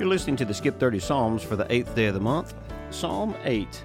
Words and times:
You're 0.00 0.08
listening 0.08 0.36
to 0.36 0.46
the 0.46 0.54
Skip 0.54 0.80
30 0.80 0.98
Psalms 0.98 1.42
for 1.42 1.56
the 1.56 1.70
eighth 1.70 1.94
day 1.94 2.06
of 2.06 2.14
the 2.14 2.20
month, 2.20 2.54
Psalm 2.88 3.36
8. 3.44 3.84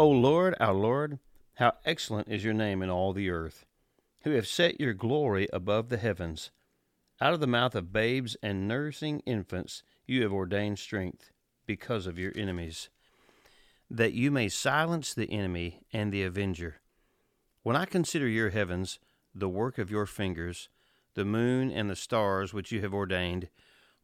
O 0.00 0.08
Lord, 0.08 0.56
our 0.58 0.74
Lord, 0.74 1.20
how 1.54 1.74
excellent 1.84 2.26
is 2.26 2.42
your 2.42 2.52
name 2.52 2.82
in 2.82 2.90
all 2.90 3.12
the 3.12 3.30
earth, 3.30 3.64
who 4.22 4.32
have 4.32 4.48
set 4.48 4.80
your 4.80 4.94
glory 4.94 5.46
above 5.52 5.88
the 5.88 5.98
heavens. 5.98 6.50
Out 7.20 7.32
of 7.32 7.38
the 7.38 7.46
mouth 7.46 7.76
of 7.76 7.92
babes 7.92 8.36
and 8.42 8.66
nursing 8.66 9.20
infants 9.20 9.84
you 10.04 10.24
have 10.24 10.32
ordained 10.32 10.80
strength 10.80 11.30
because 11.64 12.08
of 12.08 12.18
your 12.18 12.32
enemies, 12.34 12.88
that 13.88 14.14
you 14.14 14.32
may 14.32 14.48
silence 14.48 15.14
the 15.14 15.30
enemy 15.30 15.78
and 15.92 16.12
the 16.12 16.24
avenger. 16.24 16.80
When 17.62 17.76
I 17.76 17.84
consider 17.84 18.26
your 18.26 18.50
heavens, 18.50 18.98
the 19.32 19.48
work 19.48 19.78
of 19.78 19.92
your 19.92 20.06
fingers, 20.06 20.68
the 21.14 21.24
moon 21.24 21.70
and 21.70 21.88
the 21.88 21.94
stars 21.94 22.52
which 22.52 22.72
you 22.72 22.80
have 22.80 22.92
ordained, 22.92 23.48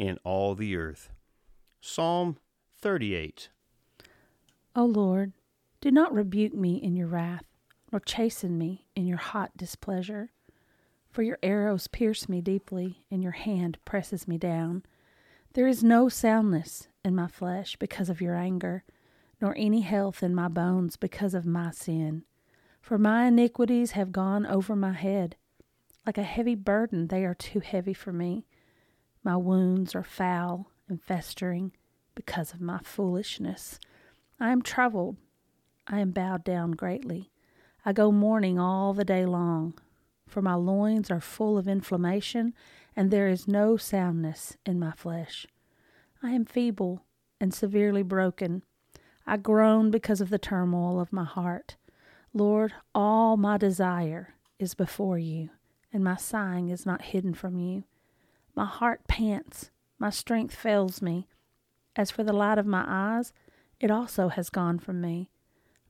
in 0.00 0.18
all 0.24 0.54
the 0.54 0.74
earth. 0.74 1.10
Psalm 1.78 2.38
38. 2.78 3.50
O 4.74 4.84
Lord, 4.86 5.32
do 5.82 5.90
not 5.90 6.14
rebuke 6.14 6.54
me 6.54 6.76
in 6.76 6.96
your 6.96 7.06
wrath, 7.06 7.44
nor 7.92 8.00
chasten 8.00 8.56
me 8.56 8.86
in 8.96 9.06
your 9.06 9.18
hot 9.18 9.54
displeasure. 9.58 10.30
For 11.10 11.22
your 11.22 11.38
arrows 11.42 11.86
pierce 11.86 12.30
me 12.30 12.40
deeply, 12.40 13.04
and 13.10 13.22
your 13.22 13.32
hand 13.32 13.76
presses 13.84 14.26
me 14.26 14.38
down. 14.38 14.84
There 15.52 15.66
is 15.66 15.84
no 15.84 16.08
soundness 16.08 16.88
in 17.04 17.14
my 17.14 17.26
flesh 17.26 17.76
because 17.76 18.08
of 18.08 18.22
your 18.22 18.36
anger, 18.36 18.84
nor 19.38 19.54
any 19.58 19.82
health 19.82 20.22
in 20.22 20.34
my 20.34 20.48
bones 20.48 20.96
because 20.96 21.34
of 21.34 21.44
my 21.44 21.72
sin. 21.72 22.24
For 22.80 22.96
my 22.96 23.26
iniquities 23.26 23.90
have 23.90 24.12
gone 24.12 24.46
over 24.46 24.74
my 24.74 24.92
head. 24.92 25.36
Like 26.06 26.16
a 26.16 26.22
heavy 26.22 26.54
burden, 26.54 27.08
they 27.08 27.26
are 27.26 27.34
too 27.34 27.60
heavy 27.60 27.92
for 27.92 28.14
me. 28.14 28.46
My 29.22 29.36
wounds 29.36 29.94
are 29.94 30.02
foul 30.02 30.70
and 30.88 31.02
festering 31.02 31.72
because 32.14 32.52
of 32.52 32.60
my 32.60 32.78
foolishness. 32.82 33.78
I 34.38 34.50
am 34.50 34.62
troubled. 34.62 35.16
I 35.86 36.00
am 36.00 36.10
bowed 36.10 36.44
down 36.44 36.72
greatly. 36.72 37.30
I 37.84 37.92
go 37.92 38.12
mourning 38.12 38.58
all 38.58 38.94
the 38.94 39.04
day 39.04 39.26
long 39.26 39.74
for 40.30 40.40
my 40.40 40.54
loins 40.54 41.10
are 41.10 41.20
full 41.20 41.58
of 41.58 41.68
inflammation, 41.68 42.54
and 42.94 43.10
there 43.10 43.28
is 43.28 43.48
no 43.48 43.76
soundness 43.76 44.56
in 44.64 44.78
my 44.78 44.92
flesh. 44.92 45.46
I 46.22 46.30
am 46.30 46.44
feeble 46.44 47.04
and 47.40 47.52
severely 47.52 48.02
broken. 48.02 48.62
I 49.26 49.36
groan 49.36 49.90
because 49.90 50.20
of 50.20 50.30
the 50.30 50.38
turmoil 50.38 51.00
of 51.00 51.12
my 51.12 51.24
heart. 51.24 51.76
Lord, 52.32 52.72
all 52.94 53.36
my 53.36 53.58
desire 53.58 54.34
is 54.58 54.74
before 54.74 55.18
you, 55.18 55.50
and 55.92 56.04
my 56.04 56.16
sighing 56.16 56.68
is 56.68 56.86
not 56.86 57.02
hidden 57.02 57.34
from 57.34 57.58
you. 57.58 57.84
My 58.60 58.66
heart 58.66 59.08
pants, 59.08 59.70
my 59.98 60.10
strength 60.10 60.54
fails 60.54 61.00
me. 61.00 61.26
As 61.96 62.10
for 62.10 62.22
the 62.22 62.34
light 62.34 62.58
of 62.58 62.66
my 62.66 62.84
eyes, 62.86 63.32
it 63.80 63.90
also 63.90 64.28
has 64.28 64.50
gone 64.50 64.78
from 64.78 65.00
me. 65.00 65.30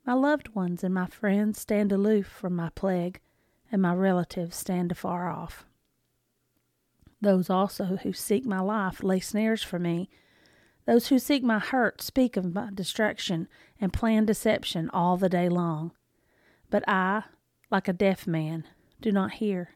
My 0.07 0.13
loved 0.13 0.51
ones 0.55 0.85
and 0.85 0.95
my 0.95 1.07
friends 1.07 1.59
stand 1.59 1.91
aloof 1.91 2.29
from 2.29 2.55
my 2.55 2.69
plague 2.77 3.19
and 3.73 3.83
my 3.83 3.93
relatives 3.93 4.55
stand 4.55 4.93
afar 4.93 5.29
off. 5.29 5.67
Those 7.21 7.51
also 7.51 7.99
who 8.05 8.13
seek 8.13 8.47
my 8.47 8.61
life 8.61 9.03
lay 9.03 9.19
snares 9.19 9.65
for 9.65 9.81
me. 9.81 10.09
Those 10.87 11.09
who 11.09 11.19
seek 11.19 11.43
my 11.43 11.59
hurt 11.59 12.01
speak 12.01 12.37
of 12.37 12.55
my 12.55 12.71
destruction 12.73 13.49
and 13.81 13.93
plan 13.93 14.27
deception 14.27 14.89
all 14.91 15.17
the 15.17 15.29
day 15.29 15.49
long. 15.49 15.91
But 16.71 16.89
I, 16.89 17.25
like 17.69 17.89
a 17.89 17.93
deaf 17.93 18.29
man, 18.29 18.63
do 19.01 19.11
not 19.11 19.33
hear, 19.33 19.71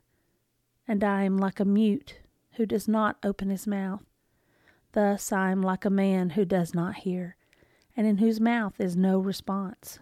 and 0.87 1.03
I 1.03 1.25
am 1.25 1.37
like 1.37 1.59
a 1.59 1.65
mute 1.65 2.21
who 2.56 2.66
does 2.66 2.88
not 2.88 3.16
open 3.22 3.50
his 3.50 3.66
mouth. 3.66 4.04
Thus 4.92 5.32
I 5.32 5.50
am 5.50 5.62
like 5.62 5.84
a 5.84 5.91
man 5.91 6.31
who 6.31 6.44
does 6.44 6.75
not 6.75 6.97
hear, 6.97 7.37
and 7.97 8.06
in 8.06 8.19
whose 8.19 8.41
mouth 8.41 8.81
is 8.81 8.97
no 8.97 9.19
response. 9.19 9.98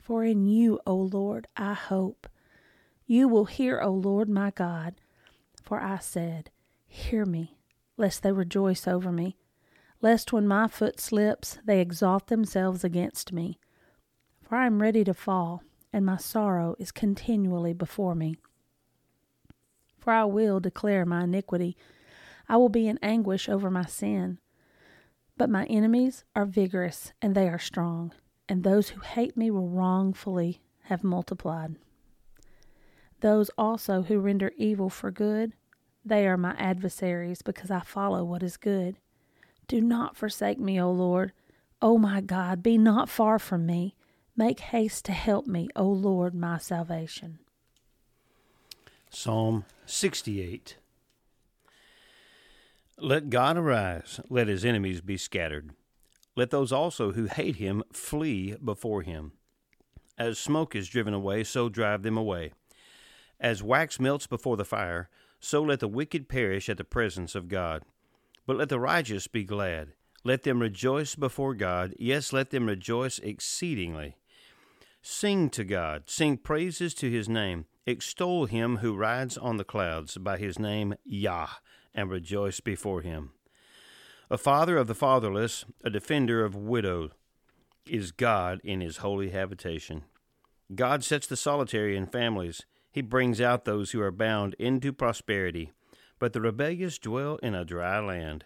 For 0.00 0.24
in 0.24 0.46
you, 0.46 0.80
O 0.86 0.94
Lord, 0.94 1.46
I 1.56 1.74
hope. 1.74 2.26
You 3.06 3.28
will 3.28 3.44
hear, 3.44 3.80
O 3.80 3.90
Lord 3.92 4.28
my 4.28 4.50
God. 4.50 4.94
For 5.62 5.80
I 5.80 5.98
said, 5.98 6.50
Hear 6.86 7.24
me, 7.24 7.58
lest 7.96 8.22
they 8.22 8.32
rejoice 8.32 8.88
over 8.88 9.12
me, 9.12 9.36
lest 10.00 10.32
when 10.32 10.46
my 10.46 10.66
foot 10.66 10.98
slips 10.98 11.58
they 11.64 11.80
exalt 11.80 12.26
themselves 12.26 12.84
against 12.84 13.32
me. 13.32 13.58
For 14.42 14.56
I 14.56 14.66
am 14.66 14.82
ready 14.82 15.04
to 15.04 15.14
fall, 15.14 15.62
and 15.92 16.04
my 16.04 16.16
sorrow 16.16 16.74
is 16.78 16.90
continually 16.90 17.72
before 17.72 18.14
me. 18.14 18.36
For 20.02 20.12
I 20.12 20.24
will 20.24 20.58
declare 20.58 21.06
my 21.06 21.22
iniquity, 21.22 21.76
I 22.48 22.56
will 22.56 22.68
be 22.68 22.88
in 22.88 22.98
anguish 23.02 23.48
over 23.48 23.70
my 23.70 23.84
sin. 23.84 24.38
But 25.36 25.48
my 25.48 25.64
enemies 25.66 26.24
are 26.34 26.44
vigorous, 26.44 27.12
and 27.22 27.36
they 27.36 27.48
are 27.48 27.60
strong, 27.60 28.12
and 28.48 28.64
those 28.64 28.88
who 28.88 29.00
hate 29.00 29.36
me 29.36 29.48
will 29.48 29.68
wrongfully 29.68 30.60
have 30.86 31.04
multiplied. 31.04 31.76
Those 33.20 33.48
also 33.56 34.02
who 34.02 34.18
render 34.18 34.50
evil 34.56 34.90
for 34.90 35.12
good, 35.12 35.52
they 36.04 36.26
are 36.26 36.36
my 36.36 36.56
adversaries 36.58 37.40
because 37.40 37.70
I 37.70 37.78
follow 37.78 38.24
what 38.24 38.42
is 38.42 38.56
good. 38.56 38.96
Do 39.68 39.80
not 39.80 40.16
forsake 40.16 40.58
me, 40.58 40.80
O 40.80 40.90
Lord. 40.90 41.32
O 41.80 41.96
my 41.96 42.20
God, 42.20 42.60
be 42.60 42.76
not 42.76 43.08
far 43.08 43.38
from 43.38 43.66
me. 43.66 43.94
Make 44.36 44.58
haste 44.58 45.04
to 45.04 45.12
help 45.12 45.46
me, 45.46 45.68
O 45.76 45.84
Lord, 45.86 46.34
my 46.34 46.58
salvation. 46.58 47.38
Psalm 49.14 49.66
68. 49.84 50.78
Let 52.98 53.28
God 53.28 53.58
arise, 53.58 54.20
let 54.30 54.48
his 54.48 54.64
enemies 54.64 55.02
be 55.02 55.18
scattered. 55.18 55.72
Let 56.34 56.50
those 56.50 56.72
also 56.72 57.12
who 57.12 57.26
hate 57.26 57.56
him 57.56 57.82
flee 57.92 58.56
before 58.64 59.02
him. 59.02 59.32
As 60.16 60.38
smoke 60.38 60.74
is 60.74 60.88
driven 60.88 61.12
away, 61.12 61.44
so 61.44 61.68
drive 61.68 62.02
them 62.02 62.16
away. 62.16 62.52
As 63.38 63.62
wax 63.62 64.00
melts 64.00 64.26
before 64.26 64.56
the 64.56 64.64
fire, 64.64 65.10
so 65.38 65.62
let 65.62 65.80
the 65.80 65.88
wicked 65.88 66.26
perish 66.26 66.70
at 66.70 66.78
the 66.78 66.84
presence 66.84 67.34
of 67.34 67.48
God. 67.48 67.82
But 68.46 68.56
let 68.56 68.70
the 68.70 68.80
righteous 68.80 69.26
be 69.26 69.44
glad. 69.44 69.92
Let 70.24 70.42
them 70.42 70.60
rejoice 70.60 71.16
before 71.16 71.54
God. 71.54 71.94
Yes, 71.98 72.32
let 72.32 72.48
them 72.48 72.64
rejoice 72.64 73.18
exceedingly. 73.18 74.16
Sing 75.02 75.50
to 75.50 75.64
God, 75.64 76.04
sing 76.06 76.38
praises 76.38 76.94
to 76.94 77.10
his 77.10 77.28
name. 77.28 77.66
Extol 77.86 78.46
him 78.46 78.76
who 78.76 78.94
rides 78.94 79.36
on 79.36 79.56
the 79.56 79.64
clouds 79.64 80.16
by 80.16 80.38
his 80.38 80.58
name 80.58 80.94
Yah, 81.04 81.48
and 81.94 82.10
rejoice 82.10 82.60
before 82.60 83.02
him. 83.02 83.32
A 84.30 84.38
father 84.38 84.76
of 84.76 84.86
the 84.86 84.94
fatherless, 84.94 85.64
a 85.82 85.90
defender 85.90 86.44
of 86.44 86.54
widows, 86.54 87.10
is 87.86 88.12
God 88.12 88.60
in 88.62 88.80
his 88.80 88.98
holy 88.98 89.30
habitation. 89.30 90.04
God 90.74 91.02
sets 91.02 91.26
the 91.26 91.36
solitary 91.36 91.96
in 91.96 92.06
families. 92.06 92.64
He 92.90 93.02
brings 93.02 93.40
out 93.40 93.64
those 93.64 93.90
who 93.90 94.00
are 94.00 94.12
bound 94.12 94.54
into 94.60 94.92
prosperity, 94.92 95.72
but 96.18 96.32
the 96.32 96.40
rebellious 96.40 96.98
dwell 96.98 97.36
in 97.42 97.54
a 97.54 97.64
dry 97.64 97.98
land. 97.98 98.44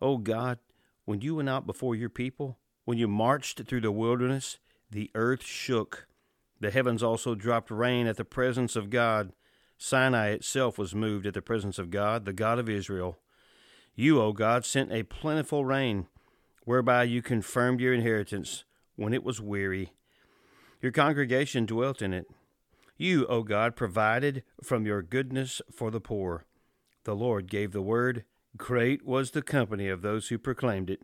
O 0.00 0.16
God, 0.16 0.58
when 1.04 1.20
you 1.20 1.34
went 1.36 1.50
out 1.50 1.66
before 1.66 1.94
your 1.94 2.08
people, 2.08 2.58
when 2.86 2.96
you 2.96 3.08
marched 3.08 3.62
through 3.66 3.82
the 3.82 3.92
wilderness, 3.92 4.58
the 4.90 5.10
earth 5.14 5.44
shook. 5.44 6.06
The 6.60 6.70
heavens 6.70 7.02
also 7.02 7.34
dropped 7.34 7.70
rain 7.70 8.06
at 8.06 8.16
the 8.16 8.24
presence 8.24 8.76
of 8.76 8.90
God. 8.90 9.32
Sinai 9.76 10.28
itself 10.28 10.78
was 10.78 10.94
moved 10.94 11.26
at 11.26 11.34
the 11.34 11.42
presence 11.42 11.78
of 11.78 11.90
God, 11.90 12.24
the 12.24 12.32
God 12.32 12.58
of 12.58 12.68
Israel. 12.68 13.18
You, 13.94 14.20
O 14.20 14.32
God, 14.32 14.64
sent 14.64 14.92
a 14.92 15.02
plentiful 15.02 15.64
rain, 15.64 16.06
whereby 16.64 17.04
you 17.04 17.22
confirmed 17.22 17.80
your 17.80 17.92
inheritance 17.92 18.64
when 18.96 19.12
it 19.12 19.24
was 19.24 19.40
weary. 19.40 19.92
Your 20.80 20.92
congregation 20.92 21.66
dwelt 21.66 22.02
in 22.02 22.12
it. 22.12 22.26
You, 22.96 23.26
O 23.26 23.42
God, 23.42 23.76
provided 23.76 24.44
from 24.62 24.86
your 24.86 25.02
goodness 25.02 25.60
for 25.72 25.90
the 25.90 26.00
poor. 26.00 26.44
The 27.04 27.16
Lord 27.16 27.48
gave 27.48 27.72
the 27.72 27.82
word. 27.82 28.24
Great 28.56 29.04
was 29.04 29.32
the 29.32 29.42
company 29.42 29.88
of 29.88 30.02
those 30.02 30.28
who 30.28 30.38
proclaimed 30.38 30.90
it. 30.90 31.02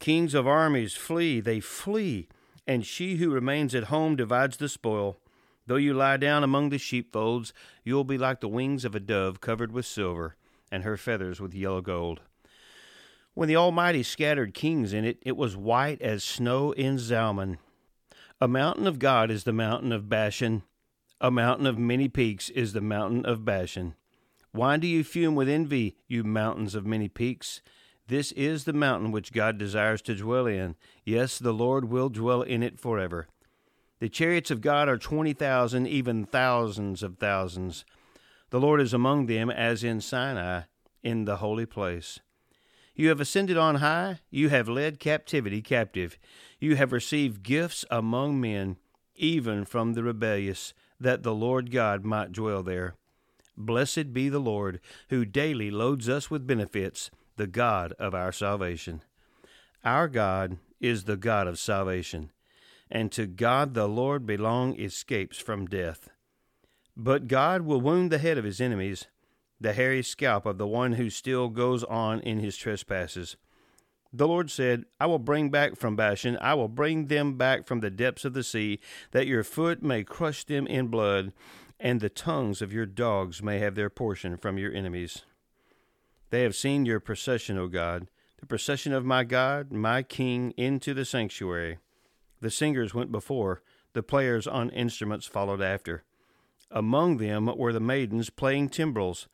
Kings 0.00 0.34
of 0.34 0.46
armies 0.46 0.94
flee, 0.94 1.40
they 1.40 1.60
flee, 1.60 2.28
and 2.66 2.84
she 2.84 3.16
who 3.16 3.30
remains 3.30 3.74
at 3.74 3.84
home 3.84 4.16
divides 4.16 4.56
the 4.56 4.68
spoil. 4.68 5.18
Though 5.66 5.76
you 5.76 5.94
lie 5.94 6.18
down 6.18 6.44
among 6.44 6.68
the 6.68 6.78
sheepfolds, 6.78 7.52
you 7.84 7.94
will 7.94 8.04
be 8.04 8.18
like 8.18 8.40
the 8.40 8.48
wings 8.48 8.84
of 8.84 8.94
a 8.94 9.00
dove 9.00 9.40
covered 9.40 9.72
with 9.72 9.86
silver, 9.86 10.36
and 10.70 10.82
her 10.82 10.96
feathers 10.96 11.40
with 11.40 11.54
yellow 11.54 11.80
gold. 11.80 12.20
When 13.34 13.48
the 13.48 13.56
Almighty 13.56 14.02
scattered 14.02 14.54
kings 14.54 14.92
in 14.92 15.04
it, 15.04 15.18
it 15.22 15.36
was 15.36 15.56
white 15.56 16.00
as 16.00 16.22
snow 16.22 16.72
in 16.72 16.98
Zalmon. 16.98 17.58
A 18.40 18.46
mountain 18.46 18.86
of 18.86 18.98
God 18.98 19.30
is 19.30 19.44
the 19.44 19.52
mountain 19.52 19.90
of 19.90 20.08
Bashan. 20.08 20.62
A 21.20 21.30
mountain 21.30 21.66
of 21.66 21.78
many 21.78 22.08
peaks 22.08 22.50
is 22.50 22.72
the 22.72 22.80
mountain 22.80 23.24
of 23.24 23.44
Bashan. 23.44 23.94
Why 24.52 24.76
do 24.76 24.86
you 24.86 25.02
fume 25.02 25.34
with 25.34 25.48
envy, 25.48 25.96
you 26.06 26.22
mountains 26.22 26.74
of 26.74 26.86
many 26.86 27.08
peaks? 27.08 27.60
This 28.06 28.32
is 28.32 28.64
the 28.64 28.72
mountain 28.72 29.12
which 29.12 29.32
God 29.32 29.56
desires 29.56 30.02
to 30.02 30.14
dwell 30.14 30.46
in. 30.46 30.76
Yes, 31.04 31.38
the 31.38 31.54
Lord 31.54 31.86
will 31.86 32.10
dwell 32.10 32.42
in 32.42 32.62
it 32.62 32.78
forever. 32.78 33.28
The 33.98 34.08
chariots 34.10 34.50
of 34.50 34.60
God 34.60 34.88
are 34.88 34.98
twenty 34.98 35.32
thousand, 35.32 35.86
even 35.86 36.26
thousands 36.26 37.02
of 37.02 37.16
thousands. 37.16 37.84
The 38.50 38.60
Lord 38.60 38.80
is 38.80 38.92
among 38.92 39.26
them 39.26 39.48
as 39.50 39.82
in 39.82 40.00
Sinai, 40.00 40.62
in 41.02 41.24
the 41.24 41.36
holy 41.36 41.66
place. 41.66 42.20
You 42.94 43.08
have 43.08 43.20
ascended 43.20 43.56
on 43.56 43.76
high, 43.76 44.20
you 44.30 44.50
have 44.50 44.68
led 44.68 45.00
captivity 45.00 45.62
captive, 45.62 46.18
you 46.60 46.76
have 46.76 46.92
received 46.92 47.42
gifts 47.42 47.84
among 47.90 48.40
men, 48.40 48.76
even 49.16 49.64
from 49.64 49.94
the 49.94 50.02
rebellious, 50.02 50.74
that 51.00 51.22
the 51.22 51.34
Lord 51.34 51.70
God 51.70 52.04
might 52.04 52.32
dwell 52.32 52.62
there. 52.62 52.94
Blessed 53.56 54.12
be 54.12 54.28
the 54.28 54.38
Lord, 54.38 54.80
who 55.08 55.24
daily 55.24 55.70
loads 55.70 56.08
us 56.08 56.30
with 56.30 56.46
benefits, 56.46 57.10
the 57.36 57.46
God 57.46 57.92
of 57.98 58.14
our 58.14 58.32
salvation. 58.32 59.02
Our 59.84 60.08
God 60.08 60.58
is 60.80 61.04
the 61.04 61.16
God 61.16 61.46
of 61.46 61.58
salvation, 61.58 62.30
and 62.90 63.10
to 63.12 63.26
God 63.26 63.74
the 63.74 63.88
Lord 63.88 64.26
belong 64.26 64.78
escapes 64.78 65.38
from 65.38 65.66
death. 65.66 66.08
But 66.96 67.28
God 67.28 67.62
will 67.62 67.80
wound 67.80 68.12
the 68.12 68.18
head 68.18 68.38
of 68.38 68.44
his 68.44 68.60
enemies 68.60 69.06
the 69.60 69.72
hairy 69.72 70.02
scalp 70.02 70.46
of 70.46 70.58
the 70.58 70.66
one 70.66 70.92
who 70.92 71.08
still 71.08 71.48
goes 71.48 71.84
on 71.84 72.20
in 72.20 72.40
his 72.40 72.56
trespasses. 72.56 73.36
The 74.12 74.28
Lord 74.28 74.50
said, 74.50 74.84
I 75.00 75.06
will 75.06 75.18
bring 75.18 75.50
back 75.50 75.76
from 75.76 75.96
Bashan, 75.96 76.38
I 76.40 76.54
will 76.54 76.68
bring 76.68 77.06
them 77.06 77.36
back 77.36 77.66
from 77.66 77.80
the 77.80 77.90
depths 77.90 78.24
of 78.24 78.34
the 78.34 78.44
sea, 78.44 78.78
that 79.10 79.26
your 79.26 79.42
foot 79.42 79.82
may 79.82 80.04
crush 80.04 80.44
them 80.44 80.66
in 80.66 80.88
blood, 80.88 81.32
and 81.80 82.00
the 82.00 82.10
tongues 82.10 82.62
of 82.62 82.72
your 82.72 82.86
dogs 82.86 83.42
may 83.42 83.58
have 83.58 83.74
their 83.74 83.90
portion 83.90 84.36
from 84.36 84.58
your 84.58 84.72
enemies. 84.72 85.24
They 86.34 86.42
have 86.42 86.56
seen 86.56 86.84
your 86.84 86.98
procession, 86.98 87.56
O 87.58 87.68
God, 87.68 88.08
the 88.40 88.46
procession 88.46 88.92
of 88.92 89.04
my 89.04 89.22
God, 89.22 89.70
my 89.70 90.02
King, 90.02 90.50
into 90.56 90.92
the 90.92 91.04
sanctuary. 91.04 91.78
The 92.40 92.50
singers 92.50 92.92
went 92.92 93.12
before, 93.12 93.62
the 93.92 94.02
players 94.02 94.48
on 94.48 94.70
instruments 94.70 95.26
followed 95.26 95.62
after. 95.62 96.02
Among 96.72 97.18
them 97.18 97.48
were 97.56 97.72
the 97.72 97.78
maidens 97.78 98.30
playing 98.30 98.70
timbrels. 98.70 99.28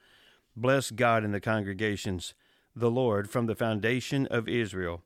Bless 0.55 0.91
God 0.91 1.25
in 1.25 1.33
the 1.33 1.41
congregations, 1.41 2.35
the 2.77 2.91
Lord 2.91 3.31
from 3.31 3.47
the 3.47 3.57
foundation 3.57 4.27
of 4.27 4.47
Israel. 4.47 5.01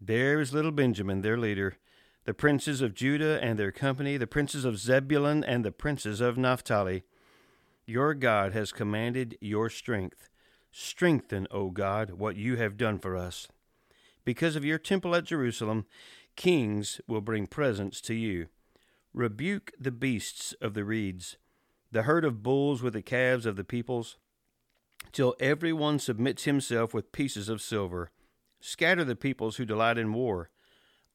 There 0.00 0.40
is 0.40 0.54
little 0.54 0.72
Benjamin, 0.72 1.20
their 1.20 1.36
leader, 1.36 1.76
the 2.24 2.32
princes 2.32 2.80
of 2.80 2.94
Judah 2.94 3.38
and 3.42 3.58
their 3.58 3.72
company, 3.72 4.16
the 4.16 4.26
princes 4.26 4.64
of 4.64 4.78
Zebulun 4.78 5.44
and 5.44 5.66
the 5.66 5.70
princes 5.70 6.22
of 6.22 6.38
Naphtali. 6.38 7.02
Your 7.84 8.14
God 8.14 8.54
has 8.54 8.72
commanded 8.72 9.36
your 9.42 9.68
strength. 9.68 10.30
Strengthen, 10.78 11.46
O 11.50 11.70
God, 11.70 12.10
what 12.10 12.36
you 12.36 12.56
have 12.56 12.76
done 12.76 12.98
for 12.98 13.16
us. 13.16 13.48
Because 14.26 14.56
of 14.56 14.64
your 14.64 14.76
temple 14.76 15.14
at 15.14 15.24
Jerusalem, 15.24 15.86
kings 16.36 17.00
will 17.08 17.22
bring 17.22 17.46
presents 17.46 17.98
to 18.02 18.12
you. 18.12 18.48
Rebuke 19.14 19.72
the 19.80 19.90
beasts 19.90 20.52
of 20.60 20.74
the 20.74 20.84
reeds, 20.84 21.38
the 21.90 22.02
herd 22.02 22.26
of 22.26 22.42
bulls 22.42 22.82
with 22.82 22.92
the 22.92 23.00
calves 23.00 23.46
of 23.46 23.56
the 23.56 23.64
peoples 23.64 24.18
till 25.12 25.34
every 25.40 25.72
one 25.72 25.98
submits 25.98 26.44
himself 26.44 26.92
with 26.92 27.10
pieces 27.10 27.48
of 27.48 27.62
silver. 27.62 28.10
Scatter 28.60 29.02
the 29.02 29.16
peoples 29.16 29.56
who 29.56 29.64
delight 29.64 29.96
in 29.96 30.12
war. 30.12 30.50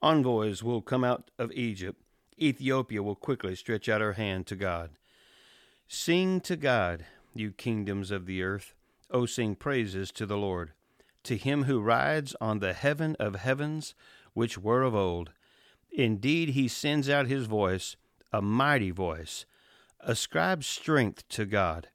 Envoys 0.01 0.63
will 0.63 0.81
come 0.81 1.03
out 1.03 1.29
of 1.37 1.51
Egypt. 1.51 2.01
Ethiopia 2.39 3.03
will 3.03 3.13
quickly 3.13 3.55
stretch 3.55 3.87
out 3.87 4.01
her 4.01 4.13
hand 4.13 4.47
to 4.47 4.55
God. 4.55 4.89
Sing 5.87 6.41
to 6.41 6.55
God, 6.55 7.05
you 7.35 7.51
kingdoms 7.51 8.09
of 8.09 8.25
the 8.25 8.41
earth. 8.41 8.73
O 9.11 9.25
sing 9.25 9.55
praises 9.55 10.11
to 10.13 10.25
the 10.25 10.37
Lord. 10.37 10.71
To 11.23 11.37
him 11.37 11.63
who 11.63 11.81
rides 11.81 12.35
on 12.41 12.59
the 12.59 12.73
heaven 12.73 13.15
of 13.19 13.35
heavens, 13.35 13.93
which 14.33 14.57
were 14.57 14.81
of 14.81 14.95
old. 14.95 15.31
Indeed, 15.91 16.49
he 16.49 16.67
sends 16.67 17.09
out 17.09 17.27
his 17.27 17.45
voice, 17.45 17.97
a 18.31 18.41
mighty 18.41 18.91
voice. 18.91 19.45
Ascribe 19.99 20.63
strength 20.63 21.27
to 21.29 21.45
God. 21.45 21.89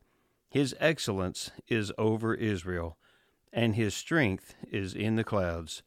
His 0.48 0.76
excellence 0.78 1.50
is 1.66 1.92
over 1.98 2.34
Israel, 2.34 2.98
and 3.52 3.74
his 3.74 3.94
strength 3.94 4.54
is 4.70 4.94
in 4.94 5.16
the 5.16 5.24
clouds. 5.24 5.82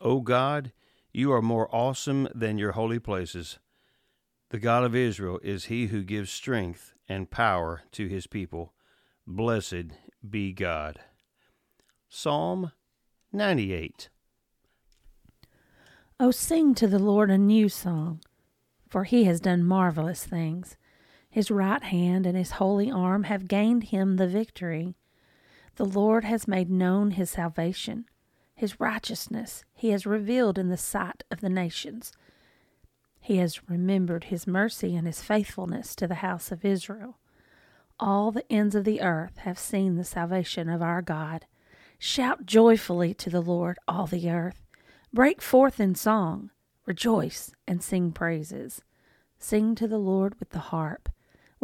O 0.00 0.20
God, 0.20 0.72
you 1.12 1.32
are 1.32 1.40
more 1.40 1.74
awesome 1.74 2.28
than 2.34 2.58
your 2.58 2.72
holy 2.72 2.98
places. 2.98 3.58
The 4.50 4.58
God 4.58 4.84
of 4.84 4.94
Israel 4.94 5.40
is 5.42 5.66
he 5.66 5.86
who 5.86 6.02
gives 6.02 6.30
strength 6.30 6.92
and 7.08 7.30
power 7.30 7.82
to 7.92 8.06
his 8.08 8.26
people. 8.26 8.72
Blessed 9.26 9.92
be 10.28 10.52
God. 10.52 11.00
Psalm 12.08 12.72
98. 13.32 14.08
O 16.20 16.30
sing 16.30 16.74
to 16.74 16.86
the 16.86 16.98
Lord 16.98 17.30
a 17.30 17.36
new 17.36 17.68
song, 17.68 18.20
for 18.88 19.04
he 19.04 19.24
has 19.24 19.40
done 19.40 19.64
marvelous 19.64 20.24
things. 20.24 20.76
His 21.28 21.50
right 21.50 21.82
hand 21.82 22.26
and 22.26 22.36
his 22.36 22.52
holy 22.52 22.90
arm 22.90 23.24
have 23.24 23.48
gained 23.48 23.84
him 23.84 24.16
the 24.16 24.28
victory. 24.28 24.94
The 25.76 25.84
Lord 25.84 26.24
has 26.24 26.46
made 26.46 26.70
known 26.70 27.12
his 27.12 27.30
salvation. 27.30 28.06
His 28.54 28.78
righteousness 28.78 29.64
he 29.74 29.90
has 29.90 30.06
revealed 30.06 30.58
in 30.58 30.68
the 30.68 30.76
sight 30.76 31.24
of 31.30 31.40
the 31.40 31.48
nations. 31.48 32.12
He 33.20 33.38
has 33.38 33.68
remembered 33.68 34.24
his 34.24 34.46
mercy 34.46 34.94
and 34.94 35.06
his 35.06 35.22
faithfulness 35.22 35.96
to 35.96 36.06
the 36.06 36.16
house 36.16 36.52
of 36.52 36.64
Israel. 36.64 37.18
All 38.00 38.30
the 38.30 38.50
ends 38.52 38.74
of 38.74 38.84
the 38.84 39.00
earth 39.00 39.38
have 39.38 39.58
seen 39.58 39.96
the 39.96 40.04
salvation 40.04 40.68
of 40.68 40.82
our 40.82 41.02
God. 41.02 41.46
Shout 41.98 42.46
joyfully 42.46 43.14
to 43.14 43.30
the 43.30 43.40
Lord, 43.40 43.78
all 43.86 44.06
the 44.06 44.30
earth. 44.30 44.62
Break 45.12 45.40
forth 45.40 45.80
in 45.80 45.94
song. 45.94 46.50
Rejoice 46.86 47.52
and 47.66 47.82
sing 47.82 48.12
praises. 48.12 48.82
Sing 49.38 49.74
to 49.76 49.86
the 49.86 49.98
Lord 49.98 50.38
with 50.38 50.50
the 50.50 50.58
harp 50.58 51.08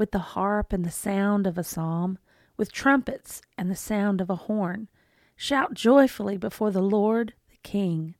with 0.00 0.12
the 0.12 0.18
harp 0.18 0.72
and 0.72 0.82
the 0.82 0.90
sound 0.90 1.46
of 1.46 1.58
a 1.58 1.62
psalm, 1.62 2.18
with 2.56 2.72
trumpets 2.72 3.42
and 3.58 3.70
the 3.70 3.76
sound 3.76 4.18
of 4.22 4.30
a 4.30 4.34
horn. 4.48 4.88
Shout 5.36 5.74
joyfully 5.74 6.38
before 6.38 6.70
the 6.70 6.80
Lord, 6.80 7.34
the 7.50 7.58
King. 7.62 8.14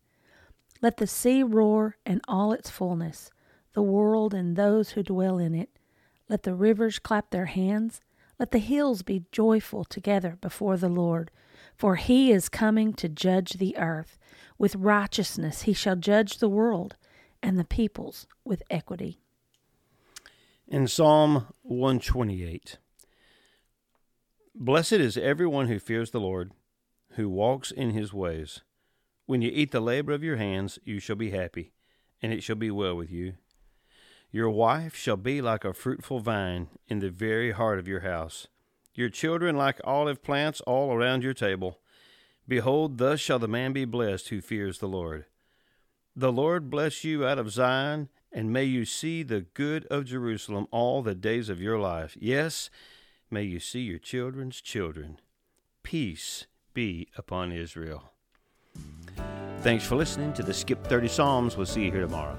Let 0.82 0.98
the 0.98 1.06
sea 1.06 1.42
roar 1.42 1.96
and 2.04 2.20
all 2.28 2.52
its 2.52 2.68
fullness, 2.68 3.30
the 3.72 3.80
world 3.80 4.34
and 4.34 4.56
those 4.56 4.90
who 4.90 5.02
dwell 5.02 5.38
in 5.38 5.54
it. 5.54 5.70
Let 6.30 6.44
the 6.44 6.54
rivers 6.54 7.00
clap 7.00 7.30
their 7.30 7.46
hands. 7.46 8.00
Let 8.38 8.52
the 8.52 8.60
hills 8.60 9.02
be 9.02 9.24
joyful 9.32 9.84
together 9.84 10.38
before 10.40 10.76
the 10.76 10.88
Lord. 10.88 11.32
For 11.74 11.96
he 11.96 12.30
is 12.30 12.48
coming 12.48 12.92
to 12.94 13.08
judge 13.08 13.54
the 13.54 13.76
earth. 13.76 14.16
With 14.56 14.76
righteousness 14.76 15.62
he 15.62 15.72
shall 15.72 15.96
judge 15.96 16.38
the 16.38 16.48
world, 16.48 16.94
and 17.42 17.58
the 17.58 17.64
peoples 17.64 18.28
with 18.44 18.62
equity. 18.70 19.18
In 20.68 20.86
Psalm 20.86 21.48
128 21.62 22.78
Blessed 24.54 24.92
is 24.92 25.16
everyone 25.16 25.66
who 25.66 25.80
fears 25.80 26.12
the 26.12 26.20
Lord, 26.20 26.52
who 27.14 27.28
walks 27.28 27.72
in 27.72 27.90
his 27.90 28.12
ways. 28.12 28.60
When 29.26 29.42
you 29.42 29.50
eat 29.52 29.72
the 29.72 29.80
labor 29.80 30.12
of 30.12 30.22
your 30.22 30.36
hands, 30.36 30.78
you 30.84 31.00
shall 31.00 31.16
be 31.16 31.30
happy, 31.30 31.72
and 32.22 32.32
it 32.32 32.44
shall 32.44 32.54
be 32.54 32.70
well 32.70 32.94
with 32.94 33.10
you. 33.10 33.34
Your 34.32 34.50
wife 34.50 34.94
shall 34.94 35.16
be 35.16 35.42
like 35.42 35.64
a 35.64 35.74
fruitful 35.74 36.20
vine 36.20 36.68
in 36.88 37.00
the 37.00 37.10
very 37.10 37.50
heart 37.50 37.78
of 37.80 37.88
your 37.88 38.00
house, 38.00 38.46
your 38.94 39.08
children 39.08 39.56
like 39.56 39.80
olive 39.82 40.22
plants 40.22 40.60
all 40.62 40.92
around 40.92 41.24
your 41.24 41.34
table. 41.34 41.80
Behold, 42.46 42.98
thus 42.98 43.18
shall 43.18 43.40
the 43.40 43.48
man 43.48 43.72
be 43.72 43.84
blessed 43.84 44.28
who 44.28 44.40
fears 44.40 44.78
the 44.78 44.88
Lord. 44.88 45.24
The 46.14 46.32
Lord 46.32 46.70
bless 46.70 47.02
you 47.02 47.26
out 47.26 47.38
of 47.38 47.50
Zion 47.50 48.08
and 48.32 48.52
may 48.52 48.64
you 48.64 48.84
see 48.84 49.22
the 49.22 49.40
good 49.40 49.84
of 49.86 50.04
Jerusalem 50.04 50.68
all 50.70 51.02
the 51.02 51.14
days 51.14 51.48
of 51.48 51.60
your 51.60 51.80
life. 51.80 52.16
Yes, 52.20 52.70
may 53.30 53.42
you 53.42 53.58
see 53.58 53.80
your 53.80 53.98
children's 53.98 54.60
children. 54.60 55.18
Peace 55.82 56.46
be 56.72 57.08
upon 57.16 57.50
Israel. 57.50 58.12
Thanks 59.62 59.84
for 59.84 59.96
listening 59.96 60.32
to 60.34 60.42
the 60.42 60.54
Skip 60.54 60.86
30 60.86 61.08
Psalms. 61.08 61.56
We'll 61.56 61.66
see 61.66 61.84
you 61.84 61.90
here 61.90 62.02
tomorrow. 62.02 62.38